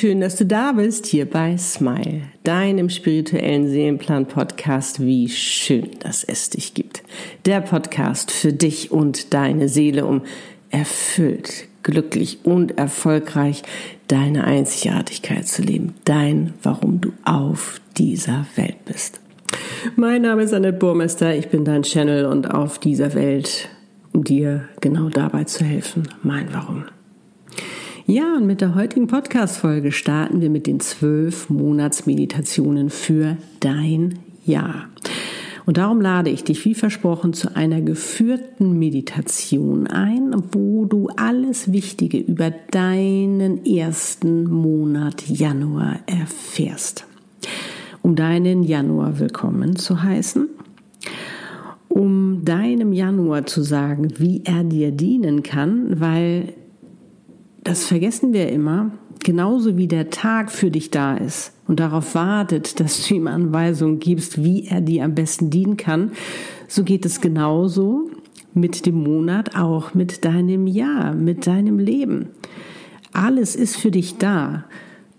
[0.00, 5.04] Schön, dass du da bist, hier bei Smile, deinem spirituellen Seelenplan-Podcast.
[5.04, 7.02] Wie schön, dass es dich gibt.
[7.44, 10.22] Der Podcast für dich und deine Seele, um
[10.70, 13.62] erfüllt, glücklich und erfolgreich
[14.08, 15.92] deine Einzigartigkeit zu leben.
[16.06, 19.20] Dein, warum du auf dieser Welt bist.
[19.96, 23.68] Mein Name ist Annette Burmester, ich bin dein Channel und auf dieser Welt,
[24.14, 26.86] um dir genau dabei zu helfen, mein Warum.
[28.10, 34.88] Ja, und mit der heutigen Podcast-Folge starten wir mit den zwölf Monatsmeditationen für dein Jahr.
[35.64, 41.72] Und darum lade ich dich, wie versprochen, zu einer geführten Meditation ein, wo du alles
[41.72, 47.06] Wichtige über deinen ersten Monat Januar erfährst.
[48.02, 50.48] Um deinen Januar willkommen zu heißen,
[51.86, 56.54] um deinem Januar zu sagen, wie er dir dienen kann, weil
[57.62, 58.90] das vergessen wir immer,
[59.22, 64.00] genauso wie der Tag für dich da ist und darauf wartet, dass du ihm Anweisungen
[64.00, 66.12] gibst, wie er dir am besten dienen kann,
[66.68, 68.10] so geht es genauso
[68.54, 72.30] mit dem Monat, auch mit deinem Jahr, mit deinem Leben.
[73.12, 74.64] Alles ist für dich da.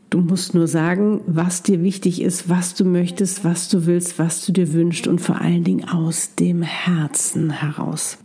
[0.09, 4.45] Du musst nur sagen, was dir wichtig ist, was du möchtest, was du willst, was
[4.45, 8.17] du dir wünschst und vor allen Dingen aus dem Herzen heraus.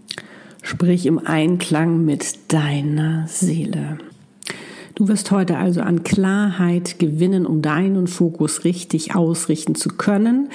[0.66, 3.98] Sprich im Einklang mit deiner Seele.
[4.96, 10.48] Du wirst heute also an Klarheit gewinnen, um deinen Fokus richtig ausrichten zu können.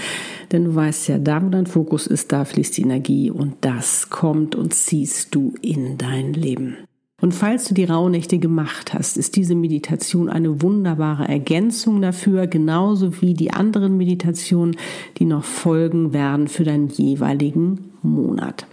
[0.52, 4.10] Denn du weißt ja, da wo dein Fokus ist, da fließt die Energie und das
[4.10, 6.76] kommt und ziehst du in dein Leben.
[7.22, 13.22] Und falls du die Rauhnächte gemacht hast, ist diese Meditation eine wunderbare Ergänzung dafür, genauso
[13.22, 14.76] wie die anderen Meditationen,
[15.20, 18.68] die noch folgen werden für deinen jeweiligen Monat.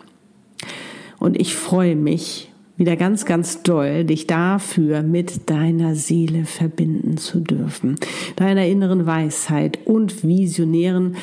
[1.18, 7.40] Und ich freue mich, wieder ganz, ganz doll, dich dafür mit deiner Seele verbinden zu
[7.40, 7.96] dürfen,
[8.36, 11.16] deiner inneren Weisheit und Visionären,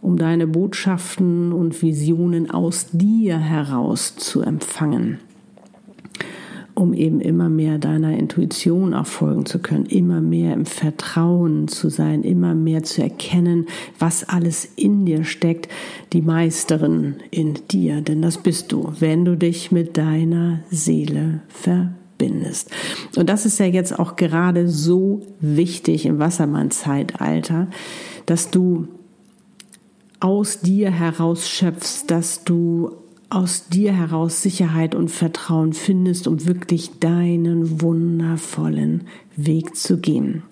[0.00, 5.18] um deine Botschaften und Visionen aus dir heraus zu empfangen
[6.74, 11.90] um eben immer mehr deiner Intuition auch folgen zu können, immer mehr im Vertrauen zu
[11.90, 13.66] sein, immer mehr zu erkennen,
[13.98, 15.68] was alles in dir steckt,
[16.12, 18.00] die Meisterin in dir.
[18.00, 22.70] Denn das bist du, wenn du dich mit deiner Seele verbindest.
[23.16, 27.68] Und das ist ja jetzt auch gerade so wichtig im Wassermann-Zeitalter,
[28.26, 28.88] dass du
[30.20, 32.92] aus dir heraus schöpfst, dass du
[33.34, 39.02] aus dir heraus Sicherheit und Vertrauen findest, um wirklich deinen wundervollen
[39.36, 40.42] Weg zu gehen.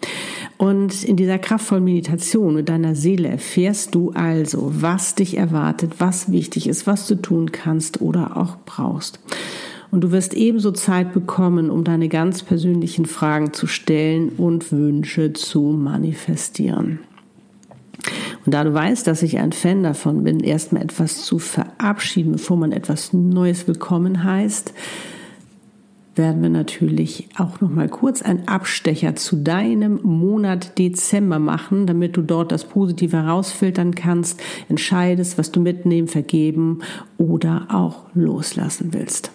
[0.56, 6.32] Und in dieser kraftvollen Meditation mit deiner Seele erfährst du also, was dich erwartet, was
[6.32, 9.20] wichtig ist, was du tun kannst oder auch brauchst.
[9.90, 15.32] Und du wirst ebenso Zeit bekommen, um deine ganz persönlichen Fragen zu stellen und Wünsche
[15.32, 17.00] zu manifestieren.
[18.46, 22.56] Und da du weißt, dass ich ein Fan davon bin, erstmal etwas zu verabschieden, bevor
[22.56, 24.72] man etwas Neues willkommen heißt,
[26.16, 32.16] werden wir natürlich auch noch mal kurz einen Abstecher zu deinem Monat Dezember machen, damit
[32.16, 36.80] du dort das Positive herausfiltern kannst, entscheidest, was du mitnehmen, vergeben
[37.16, 39.30] oder auch loslassen willst.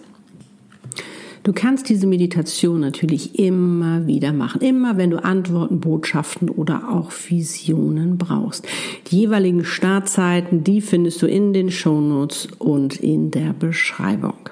[1.45, 7.11] Du kannst diese Meditation natürlich immer wieder machen, immer wenn du Antworten, Botschaften oder auch
[7.11, 8.67] Visionen brauchst.
[9.07, 14.50] Die jeweiligen Startzeiten, die findest du in den Shownotes und in der Beschreibung.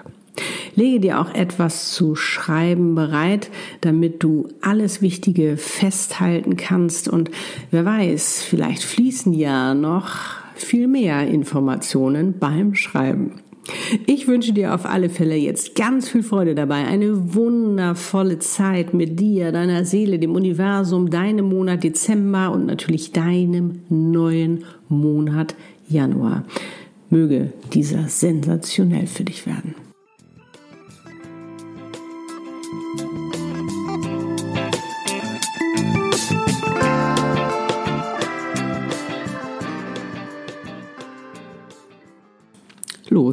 [0.75, 3.49] Lege dir auch etwas zu schreiben bereit,
[3.81, 7.31] damit du alles Wichtige festhalten kannst und
[7.71, 10.11] wer weiß, vielleicht fließen ja noch
[10.53, 13.41] viel mehr Informationen beim Schreiben.
[14.05, 19.19] Ich wünsche dir auf alle Fälle jetzt ganz viel Freude dabei, eine wundervolle Zeit mit
[19.19, 25.55] dir, deiner Seele, dem Universum, deinem Monat Dezember und natürlich deinem neuen Monat
[25.87, 26.45] Januar.
[27.09, 29.75] Möge dieser sensationell für dich werden.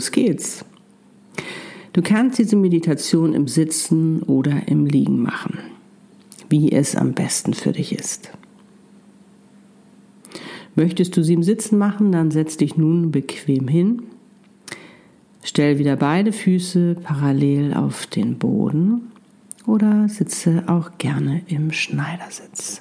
[0.00, 0.64] Los geht's.
[1.93, 5.58] Du kannst diese Meditation im Sitzen oder im Liegen machen,
[6.49, 8.31] wie es am besten für dich ist.
[10.75, 14.05] Möchtest du sie im Sitzen machen, dann setz dich nun bequem hin.
[15.44, 19.12] Stell wieder beide Füße parallel auf den Boden
[19.67, 22.81] oder sitze auch gerne im Schneidersitz.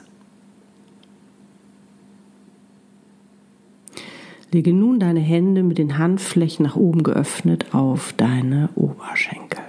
[4.51, 9.59] Lege nun deine Hände mit den Handflächen nach oben geöffnet auf deine Oberschenkel.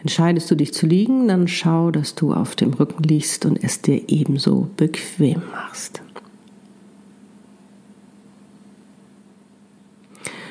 [0.00, 3.80] Entscheidest du dich zu liegen, dann schau, dass du auf dem Rücken liegst und es
[3.80, 6.02] dir ebenso bequem machst.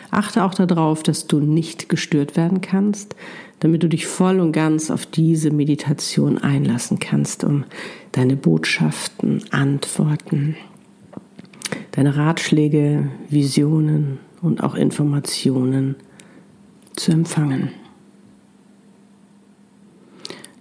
[0.10, 3.16] Achte auch darauf, dass du nicht gestört werden kannst,
[3.60, 7.64] damit du dich voll und ganz auf diese Meditation einlassen kannst, um
[8.14, 10.56] deine Botschaften, Antworten,
[11.92, 15.96] deine Ratschläge, Visionen und auch Informationen
[16.96, 17.70] zu empfangen.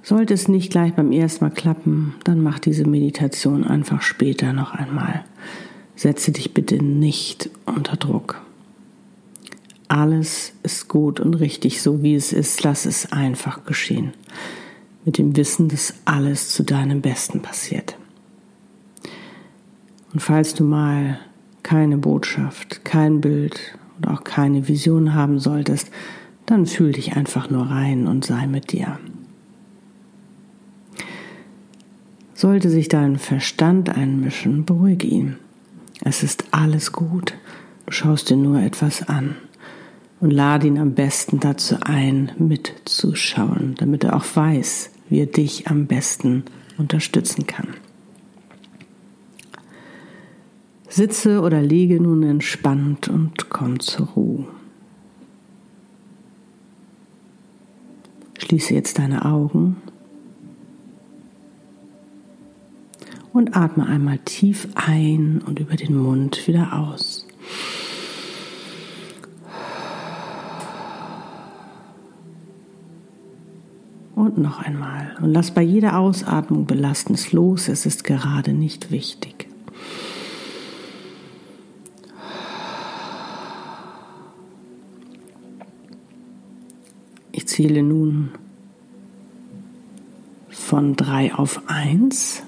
[0.03, 4.73] Sollte es nicht gleich beim ersten Mal klappen, dann mach diese Meditation einfach später noch
[4.73, 5.25] einmal.
[5.95, 8.41] Setze dich bitte nicht unter Druck.
[9.89, 12.65] Alles ist gut und richtig, so wie es ist.
[12.65, 14.13] Lass es einfach geschehen.
[15.05, 17.97] Mit dem Wissen, dass alles zu deinem Besten passiert.
[20.13, 21.19] Und falls du mal
[21.63, 25.91] keine Botschaft, kein Bild oder auch keine Vision haben solltest,
[26.47, 28.99] dann fühl dich einfach nur rein und sei mit dir.
[32.35, 35.37] Sollte sich dein Verstand einmischen, beruhige ihn.
[36.05, 37.35] Es ist alles gut.
[37.87, 39.37] Du schaust dir nur etwas an
[40.21, 45.69] und lade ihn am besten dazu ein, mitzuschauen, damit er auch weiß, wie er dich
[45.69, 46.45] am besten
[46.79, 47.69] unterstützen kann.
[50.89, 54.47] Sitze oder liege nun entspannt und komm zur Ruhe.
[58.39, 59.77] Schließe jetzt deine Augen
[63.33, 67.27] und atme einmal tief ein und über den Mund wieder aus.
[74.15, 75.17] Und noch einmal.
[75.21, 77.69] Und lass bei jeder Ausatmung Belastendes los.
[77.69, 79.49] Es ist gerade nicht wichtig.
[87.33, 88.31] Ich zähle nun
[90.51, 92.43] von drei auf eins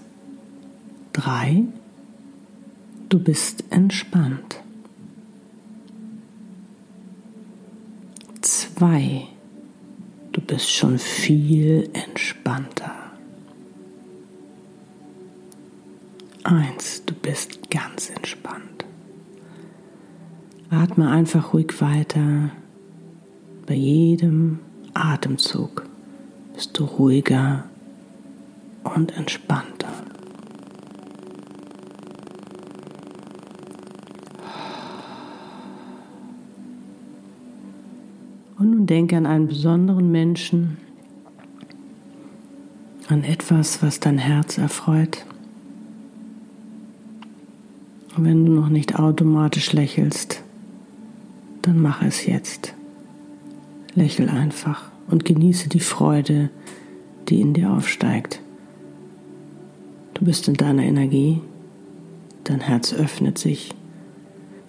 [1.14, 1.64] drei,
[3.08, 4.60] du bist entspannt.
[8.42, 9.33] Zwei, du
[10.46, 12.92] bist schon viel entspannter.
[16.42, 18.84] Eins, du bist ganz entspannt.
[20.70, 22.50] Atme einfach ruhig weiter.
[23.66, 24.58] Bei jedem
[24.92, 25.86] Atemzug
[26.52, 27.64] bist du ruhiger
[28.82, 29.88] und entspannter.
[38.58, 40.76] Und nun denke an einen besonderen Menschen,
[43.08, 45.24] an etwas, was dein Herz erfreut.
[48.16, 50.42] Und wenn du noch nicht automatisch lächelst,
[51.62, 52.74] dann mach es jetzt.
[53.94, 56.50] Lächel einfach und genieße die Freude,
[57.28, 58.40] die in dir aufsteigt.
[60.14, 61.40] Du bist in deiner Energie,
[62.44, 63.70] dein Herz öffnet sich,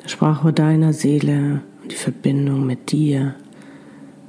[0.03, 3.35] der Sprache deiner Seele und die Verbindung mit dir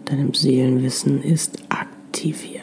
[0.06, 2.62] deinem Seelenwissen ist aktiviert.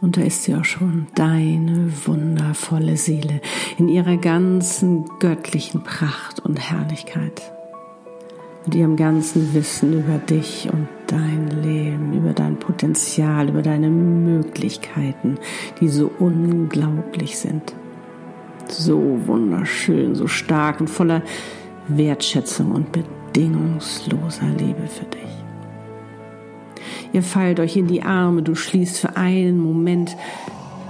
[0.00, 3.40] Und da ist sie auch schon, deine wundervolle Seele
[3.78, 7.50] in ihrer ganzen göttlichen Pracht und Herrlichkeit.
[8.66, 15.38] Mit ihrem ganzen Wissen über dich und dein Leben, über dein Potenzial, über deine Möglichkeiten,
[15.80, 17.74] die so unglaublich sind.
[18.68, 21.22] So wunderschön, so stark und voller
[21.88, 25.28] Wertschätzung und Bedeutung bedingungsloser Liebe für dich.
[27.12, 30.16] Ihr fallt euch in die Arme, du schließt für einen Moment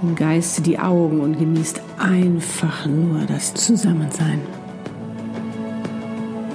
[0.01, 4.39] im Geiste die Augen und genießt einfach nur das Zusammensein.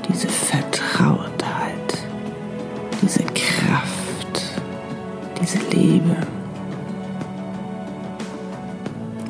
[0.09, 2.07] Diese Vertrautheit,
[3.03, 4.63] diese Kraft,
[5.43, 6.17] diese Liebe,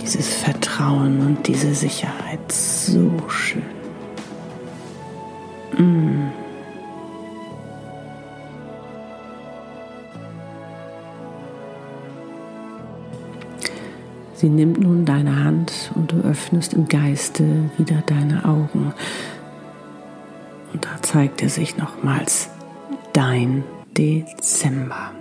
[0.00, 2.52] dieses Vertrauen und diese Sicherheit.
[2.52, 3.62] So schön.
[5.76, 6.41] Mm.
[14.42, 17.44] Sie nimmt nun deine Hand und du öffnest im Geiste
[17.78, 18.92] wieder deine Augen.
[20.72, 22.50] Und da zeigt er sich nochmals
[23.12, 23.62] dein
[23.96, 25.12] Dezember.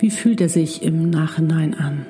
[0.00, 2.04] Wie fühlt er sich im Nachhinein an?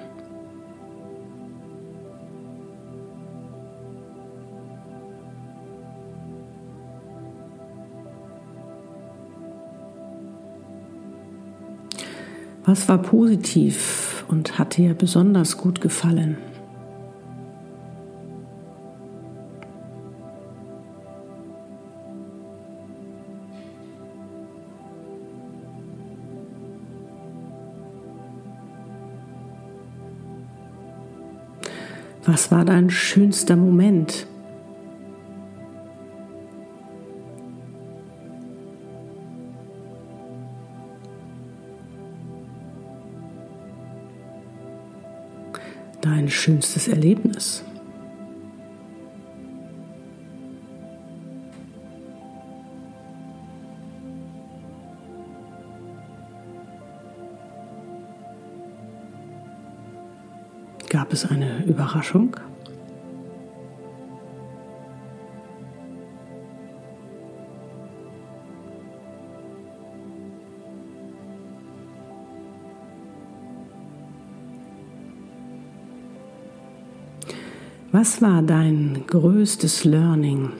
[12.64, 16.36] Was war positiv und hat dir besonders gut gefallen?
[32.26, 34.26] Was war dein schönster Moment?
[46.44, 47.64] Schönstes Erlebnis?
[60.90, 62.36] Gab es eine Überraschung?
[77.94, 80.50] Was war dein größtes Learning,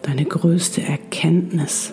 [0.00, 1.92] deine größte Erkenntnis?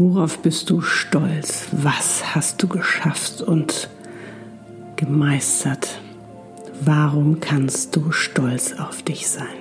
[0.00, 1.66] Worauf bist du stolz?
[1.72, 3.90] Was hast du geschafft und
[4.94, 5.98] gemeistert?
[6.80, 9.57] Warum kannst du stolz auf dich sein?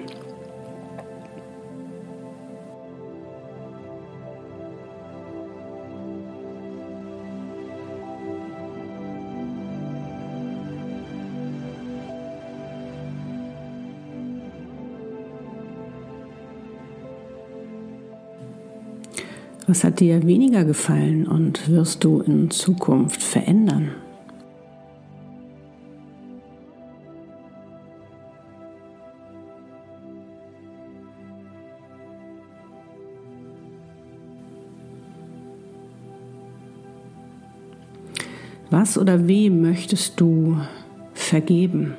[19.70, 23.92] Was hat dir weniger gefallen und wirst du in Zukunft verändern?
[38.70, 40.58] Was oder wem möchtest du
[41.14, 41.96] vergeben?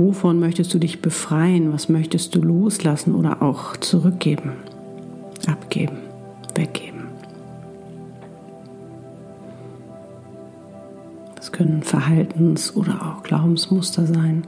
[0.00, 1.74] Wovon möchtest du dich befreien?
[1.74, 4.52] Was möchtest du loslassen oder auch zurückgeben,
[5.46, 5.98] abgeben,
[6.54, 7.02] weggeben?
[11.36, 14.46] Das können Verhaltens- oder auch Glaubensmuster sein,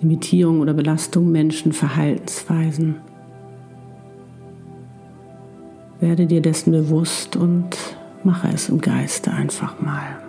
[0.00, 2.96] Limitierung oder Belastung Menschen, Verhaltensweisen.
[6.00, 7.76] Werde dir dessen bewusst und
[8.24, 10.23] mache es im Geiste einfach mal.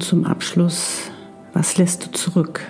[0.00, 1.10] Und zum Abschluss,
[1.52, 2.62] was lässt du zurück?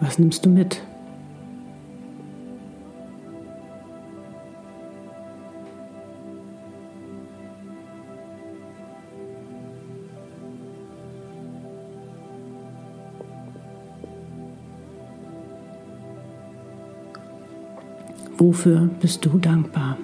[0.00, 0.82] Was nimmst du mit?
[18.54, 19.98] Wofür bist du dankbar?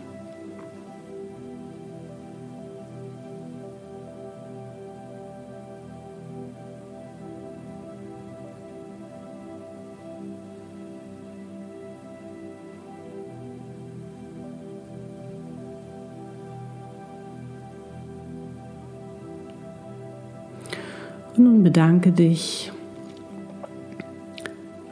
[21.37, 22.73] Und nun bedanke dich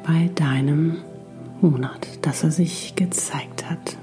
[0.07, 0.99] bei deinem
[1.61, 3.97] Monat, dass er sich gezeigt hat.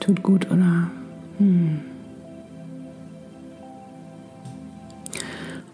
[0.00, 0.90] Tut gut, oder?
[1.38, 1.80] Hm.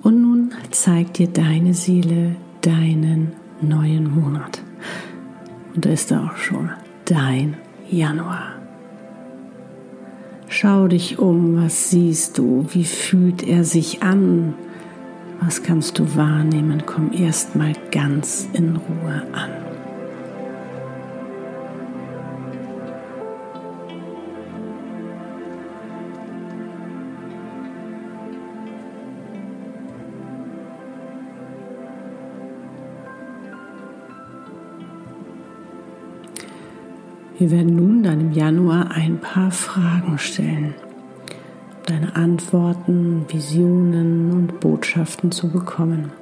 [0.02, 4.62] Und nun zeigt dir deine Seele deinen neuen Monat.
[5.74, 6.70] Und da ist er auch schon,
[7.04, 7.56] dein
[7.90, 8.59] Januar.
[10.60, 14.52] Schau dich um, was siehst du, wie fühlt er sich an,
[15.40, 19.69] was kannst du wahrnehmen, komm erstmal ganz in Ruhe an.
[37.40, 44.60] Wir werden nun dann im Januar ein paar Fragen stellen, um deine Antworten, Visionen und
[44.60, 46.12] Botschaften zu bekommen.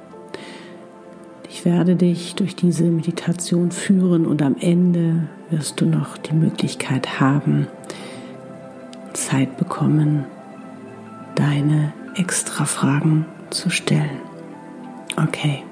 [1.49, 7.19] Ich werde dich durch diese Meditation führen und am Ende wirst du noch die Möglichkeit
[7.19, 7.67] haben,
[9.11, 10.23] Zeit bekommen,
[11.35, 14.21] deine extra Fragen zu stellen.
[15.17, 15.63] Okay.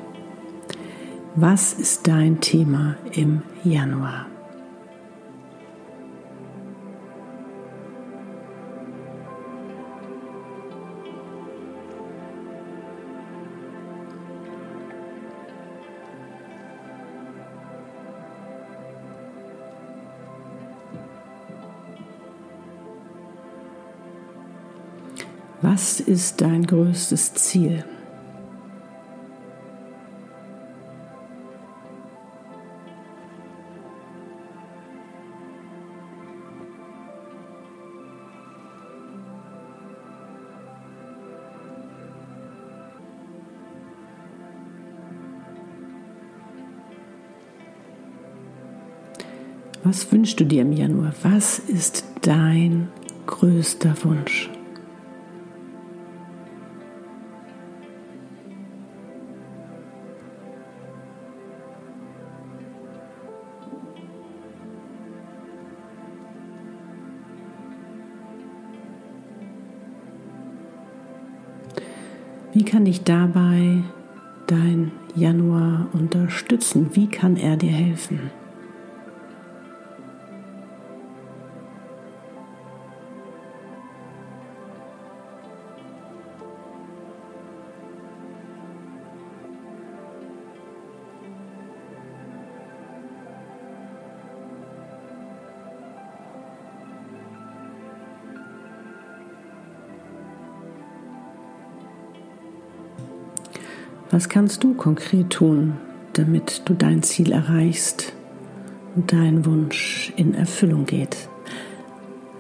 [1.36, 4.26] Was ist dein Thema im Januar?
[25.62, 27.84] Was ist dein größtes Ziel?
[49.84, 51.14] Was wünschst du dir im Januar?
[51.24, 52.90] Was ist dein
[53.26, 54.52] größter Wunsch?
[72.58, 73.84] Wie kann dich dabei
[74.48, 76.90] dein Januar unterstützen?
[76.94, 78.32] Wie kann er dir helfen?
[104.10, 105.78] Was kannst du konkret tun,
[106.14, 108.14] damit du dein Ziel erreichst
[108.96, 111.28] und dein Wunsch in Erfüllung geht?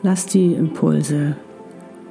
[0.01, 1.35] Lass die Impulse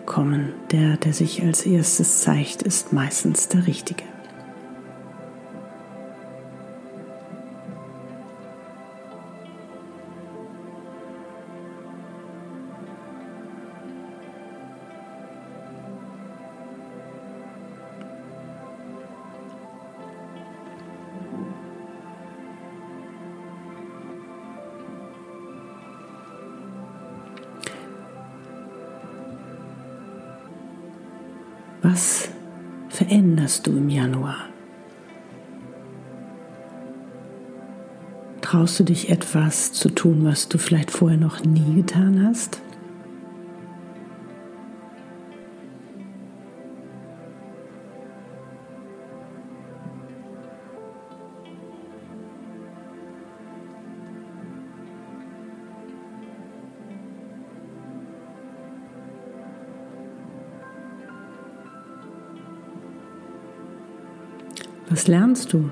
[0.04, 0.52] kommen.
[0.72, 4.04] Der, der sich als erstes zeigt, ist meistens der Richtige.
[31.88, 32.28] Was
[32.88, 34.48] veränderst du im Januar?
[38.40, 42.60] Traust du dich etwas zu tun, was du vielleicht vorher noch nie getan hast?
[65.36, 65.70] Was lernst du?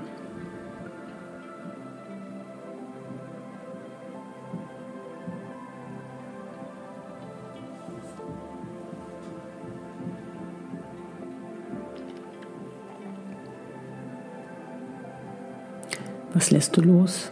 [16.35, 17.31] Was lässt du los?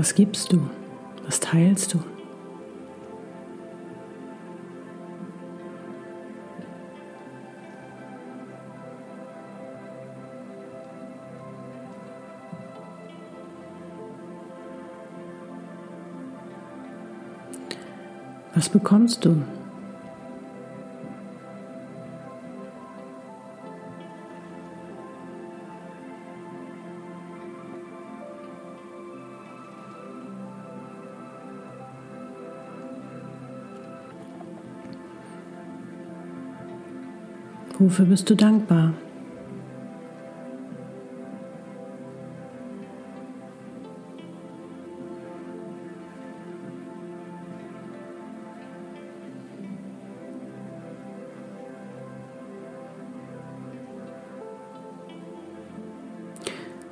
[0.00, 0.62] Was gibst du?
[1.26, 1.98] Was teilst du?
[18.54, 19.42] Was bekommst du?
[37.80, 38.92] Wofür bist du dankbar?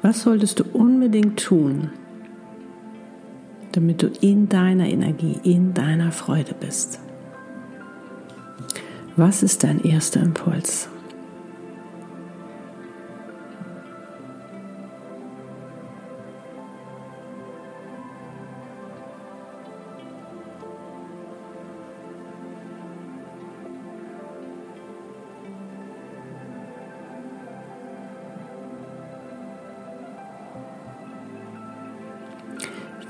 [0.00, 1.90] Was solltest du unbedingt tun,
[3.72, 6.98] damit du in deiner Energie, in deiner Freude bist?
[9.18, 10.88] Was ist dein erster Impuls?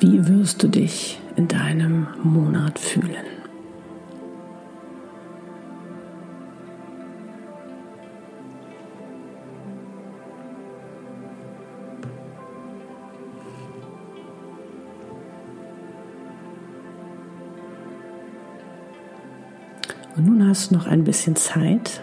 [0.01, 3.38] Wie wirst du dich in deinem Monat fühlen?
[20.49, 22.01] Hast noch ein bisschen Zeit,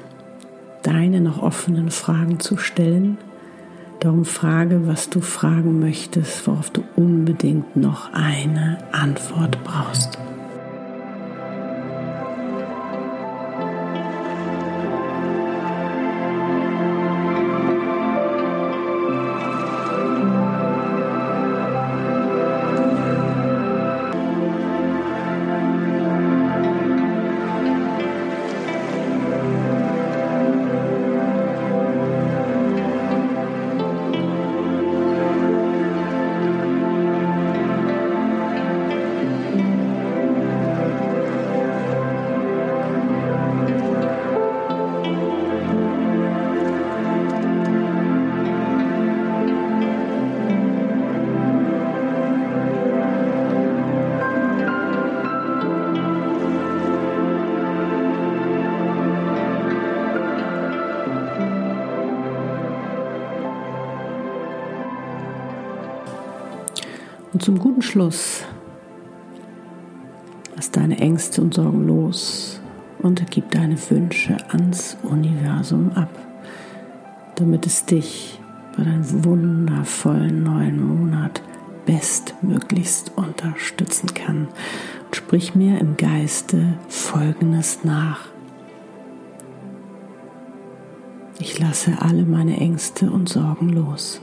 [0.84, 3.18] deine noch offenen Fragen zu stellen.
[4.00, 10.20] Darum frage, was du fragen möchtest, worauf du unbedingt noch eine Antwort brauchst.
[67.46, 68.44] Zum guten Schluss
[70.56, 72.60] lass deine Ängste und Sorgen los
[73.04, 76.10] und gib deine Wünsche ans Universum ab,
[77.36, 78.40] damit es dich
[78.76, 81.44] bei deinem wundervollen neuen Monat
[81.86, 84.48] bestmöglichst unterstützen kann.
[85.06, 88.22] Und sprich mir im Geiste Folgendes nach.
[91.38, 94.20] Ich lasse alle meine Ängste und Sorgen los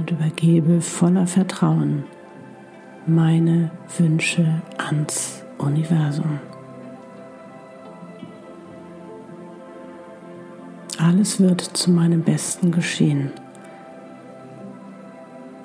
[0.00, 2.04] und übergebe voller Vertrauen
[3.06, 6.40] meine Wünsche ans Universum.
[10.98, 13.30] Alles wird zu meinem Besten geschehen.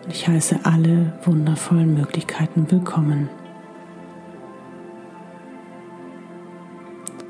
[0.09, 3.29] Ich heiße alle wundervollen Möglichkeiten willkommen,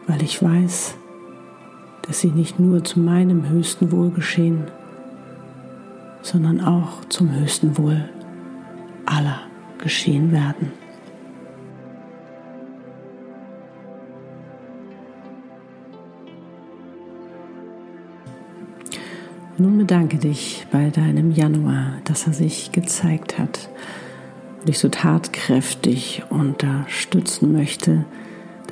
[0.07, 0.95] weil ich weiß,
[2.03, 4.65] dass sie nicht nur zu meinem höchsten Wohl geschehen,
[6.25, 8.09] sondern auch zum höchsten Wohl
[9.05, 9.41] aller
[9.77, 10.71] geschehen werden.
[19.59, 23.69] Nun bedanke dich bei deinem Januar, dass er sich gezeigt hat
[24.59, 28.03] und dich so tatkräftig unterstützen möchte,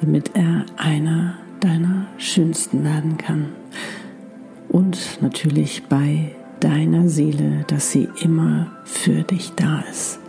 [0.02, 3.50] damit er einer deiner schönsten werden kann.
[4.70, 6.32] Und natürlich bei
[6.64, 10.20] deiner Seele, dass sie immer für dich da ist.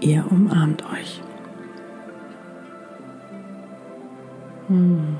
[0.00, 1.22] Ihr umarmt euch.
[4.68, 5.18] Hm.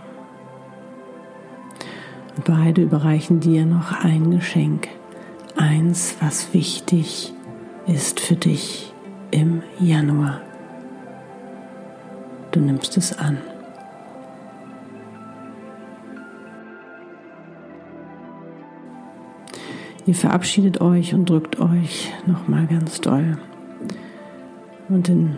[2.45, 4.89] Beide überreichen dir noch ein Geschenk.
[5.57, 7.33] Eins, was wichtig
[7.87, 8.93] ist für dich
[9.31, 10.41] im Januar.
[12.51, 13.39] Du nimmst es an.
[20.07, 23.39] Ihr verabschiedet euch und drückt euch nochmal ganz doll.
[24.89, 25.37] Und in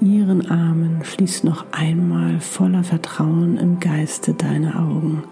[0.00, 5.24] ihren Armen schließt noch einmal voller Vertrauen im Geiste deine Augen.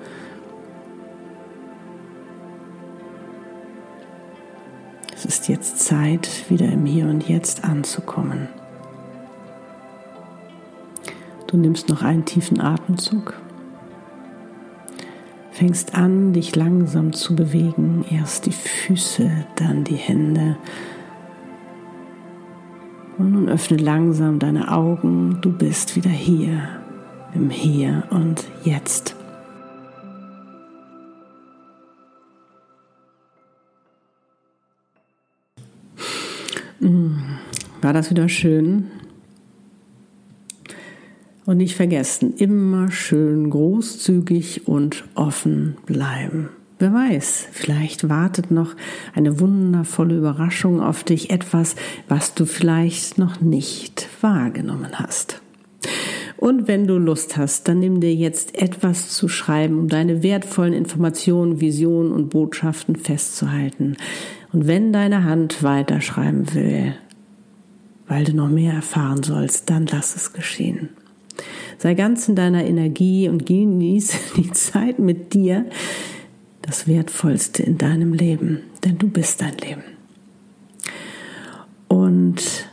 [5.14, 8.48] Es ist jetzt Zeit, wieder im Hier und Jetzt anzukommen.
[11.46, 13.34] Du nimmst noch einen tiefen Atemzug.
[15.56, 18.04] Fängst an, dich langsam zu bewegen.
[18.10, 20.58] Erst die Füße, dann die Hände.
[23.16, 25.38] Und nun öffne langsam deine Augen.
[25.40, 26.60] Du bist wieder hier,
[27.32, 29.16] im Hier und Jetzt.
[36.80, 37.38] Hm,
[37.80, 38.90] war das wieder schön?
[41.46, 46.48] Und nicht vergessen, immer schön großzügig und offen bleiben.
[46.80, 48.74] Wer weiß, vielleicht wartet noch
[49.14, 51.76] eine wundervolle Überraschung auf dich, etwas,
[52.08, 55.40] was du vielleicht noch nicht wahrgenommen hast.
[56.36, 60.74] Und wenn du Lust hast, dann nimm dir jetzt etwas zu schreiben, um deine wertvollen
[60.74, 63.96] Informationen, Visionen und Botschaften festzuhalten.
[64.52, 66.94] Und wenn deine Hand weiterschreiben will,
[68.06, 70.90] weil du noch mehr erfahren sollst, dann lass es geschehen.
[71.78, 75.66] Sei ganz in deiner Energie und genieße die Zeit mit dir,
[76.62, 79.82] das Wertvollste in deinem Leben, denn du bist dein Leben.
[81.88, 82.68] Und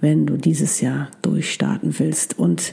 [0.00, 2.72] wenn du dieses Jahr durchstarten willst und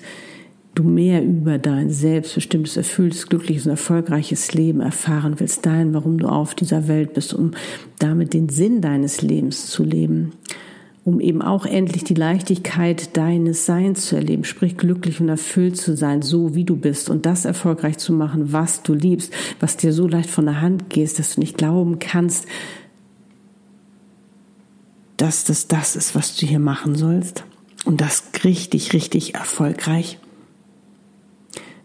[0.76, 6.28] du mehr über dein selbstbestimmtes, erfülltes, glückliches und erfolgreiches Leben erfahren willst, dein, warum du
[6.28, 7.52] auf dieser Welt bist, um
[8.00, 10.34] damit den Sinn deines Lebens zu leben,
[11.08, 15.96] um eben auch endlich die Leichtigkeit deines Seins zu erleben, sprich glücklich und erfüllt zu
[15.96, 19.94] sein, so wie du bist und das erfolgreich zu machen, was du liebst, was dir
[19.94, 22.46] so leicht von der Hand geht, dass du nicht glauben kannst,
[25.16, 27.46] dass das das ist, was du hier machen sollst.
[27.86, 30.20] Und das richtig, richtig erfolgreich,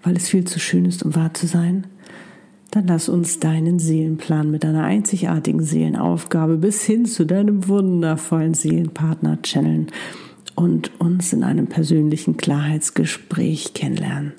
[0.03, 1.87] weil es viel zu schön ist, um wahr zu sein
[2.73, 9.39] dann lass uns deinen Seelenplan mit deiner einzigartigen Seelenaufgabe bis hin zu deinem wundervollen Seelenpartner
[9.43, 9.89] channeln
[10.55, 14.33] und uns in einem persönlichen Klarheitsgespräch kennenlernen.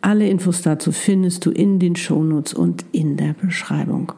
[0.00, 4.10] Alle Infos dazu findest du in den Shownotes und in der Beschreibung.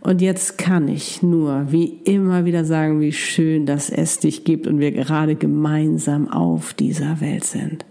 [0.00, 4.66] Und jetzt kann ich nur wie immer wieder sagen, wie schön, dass es dich gibt
[4.66, 7.84] und wir gerade gemeinsam auf dieser Welt sind.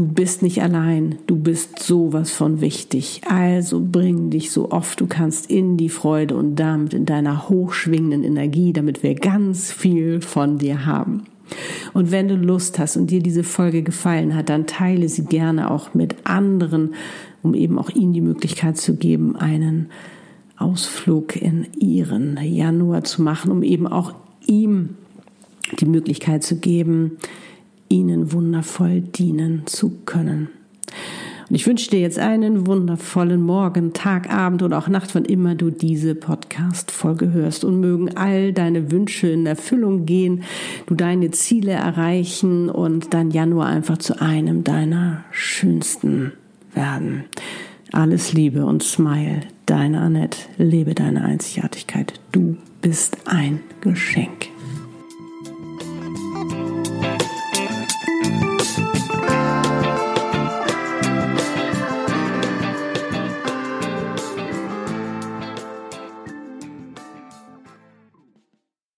[0.00, 3.20] Du bist nicht allein, du bist sowas von wichtig.
[3.28, 8.24] Also bring dich so oft du kannst in die Freude und damit in deiner hochschwingenden
[8.24, 11.24] Energie, damit wir ganz viel von dir haben.
[11.92, 15.70] Und wenn du Lust hast und dir diese Folge gefallen hat, dann teile sie gerne
[15.70, 16.94] auch mit anderen,
[17.42, 19.90] um eben auch ihnen die Möglichkeit zu geben, einen
[20.56, 24.14] Ausflug in ihren Januar zu machen, um eben auch
[24.46, 24.96] ihm
[25.78, 27.18] die Möglichkeit zu geben,
[27.90, 30.48] ihnen wundervoll dienen zu können.
[31.50, 35.56] Und ich wünsche dir jetzt einen wundervollen Morgen, Tag, Abend oder auch Nacht, wann immer
[35.56, 37.64] du diese Podcast-Folge hörst.
[37.64, 40.44] Und mögen all deine Wünsche in Erfüllung gehen,
[40.86, 46.32] du deine Ziele erreichen und dein Januar einfach zu einem deiner schönsten
[46.72, 47.24] werden.
[47.90, 52.20] Alles Liebe und Smile, deine Annette, lebe deine Einzigartigkeit.
[52.30, 54.49] Du bist ein Geschenk.